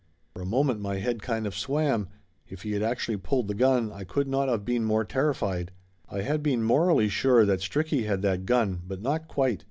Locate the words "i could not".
3.91-4.49